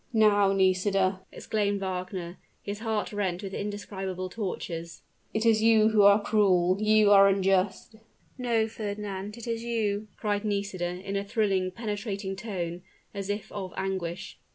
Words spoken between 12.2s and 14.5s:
tone, as if of anguish.